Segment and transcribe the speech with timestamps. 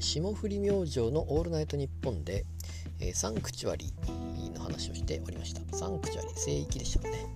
[0.00, 2.44] 霜降り明星の「オールナイトニッポンで」
[2.98, 3.92] えー、サンクチュアリ
[4.54, 5.60] の話をしておりました。
[5.76, 7.26] サンクチュアリ聖域でしたかね。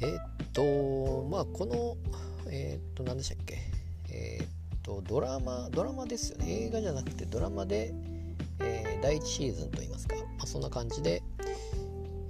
[0.00, 1.96] えー、っとまあこの
[2.48, 3.58] えー、っと何でしたっけ。
[4.10, 4.46] えっ
[4.82, 6.66] とドラマドラマですよね。
[6.66, 7.94] 映画じゃなくてドラマで、
[8.60, 11.22] え第1シーズンといいますか、まあ、そんな感じで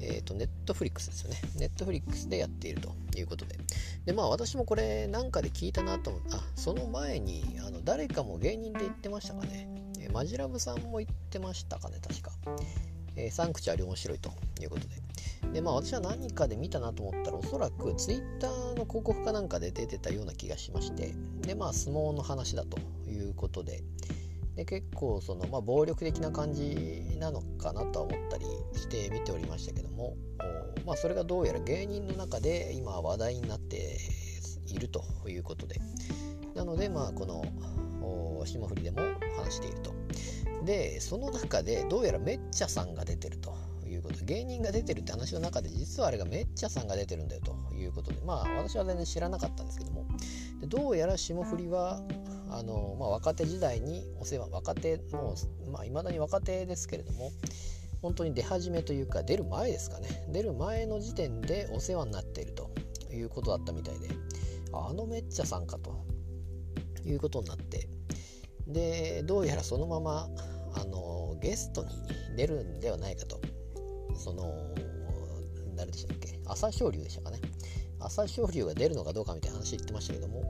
[0.09, 1.41] えーと、ネットフリックスですよね。
[1.57, 3.59] ネットフリックスでやっているということで。
[4.04, 9.68] で、まあ私もこれなんかで聞いたなと思、あ、その前にあの誰かも芸人で言ってましたかね。
[9.99, 12.30] えー、マジラブさんも言ってましたかね、確か。
[13.16, 14.30] えー、サンクチュアリ面白いと
[14.61, 14.94] いうことで。
[15.53, 22.79] で、まあ私は何かで見たなと思ったら、おそらく Twitter の広告かなんかで出てたような気がしまして、で、まあ相撲の話だと
[23.11, 23.82] いうことで、
[24.56, 30.16] で結構その、まあ、暴力的な感じなのかなとは思ったりして見ておりましたけども、
[30.86, 33.98] まあ、それがどうやら芸人の中で今話題になって
[34.66, 35.80] いるということで。
[36.55, 37.44] なのでまあこの
[38.46, 39.00] 霜降りでも
[39.36, 39.94] 話していると。
[40.64, 43.54] でその中でどうやらめっちゃさんが出てると
[43.86, 44.24] いうこと。
[44.24, 48.22] 芸人が出てるって話の中で実はあれがめっちゃさんが出てるんだよということで。
[48.24, 50.06] まあ私は全然知らなかったんですけども。
[50.62, 52.00] でどうやら霜降りは
[52.50, 55.34] あの、まあ、若手時代にお世話若手も
[55.66, 57.30] う、まあ、未だに若手ですけれども
[58.03, 60.27] 本当に出始めというか出る前ですかね。
[60.33, 62.70] 出る前の時点でお世話になっていると
[63.12, 64.08] いうことだったみたいで
[64.72, 66.05] あのめっちゃさんかと
[67.05, 67.88] いうことになって
[68.66, 70.28] でどうやらそのまま
[70.75, 71.91] あのゲストに
[72.36, 73.41] 出るんではないかと。
[74.16, 74.53] その
[75.75, 76.38] 誰でしたっけ？
[76.47, 77.38] 朝青龍でしたかね。
[78.00, 80.48] 朝青龍が出るのかどうかみたいな話言ってましたけども、ま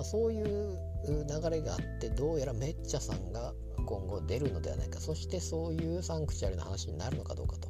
[0.00, 3.54] あ、そういう流れがあってどうやらめっちゃさんが
[3.86, 5.00] 今後出るのではないか。
[5.00, 7.68] そしてそういうサンクチュアリの話になるのかどうかと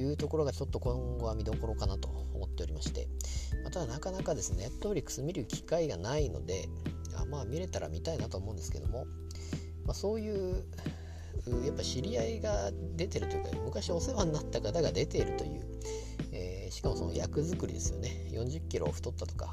[0.00, 3.08] いうところがちょっと今後は見どころかなと思っておりまして、
[3.62, 6.68] まただなかなかですねネットフリックス見る機会がないので
[7.16, 9.06] あまあ見れたら見たいなと思うんですけども、
[9.84, 10.64] まあ、そういう
[11.64, 15.66] やっぱ知り合いが出てるというか昔お世話になった方が出ているという、
[16.82, 18.26] しかもその役作りですよね。
[18.32, 19.52] 40キロ太ったとか。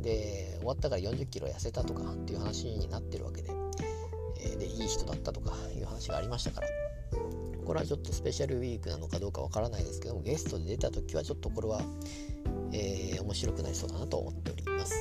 [0.00, 3.52] で終わったから40キロ痩せたとかっていう話になってるわけで,、
[4.40, 6.66] え、でいい人だったとかいう話がありましたから。
[7.64, 11.80] これはちょっとスペシャルウィークなのかどうかわからないですけどもゲストで出た時はちょっとこれは、
[12.72, 14.92] えー、面白くなりそうだなと思っております。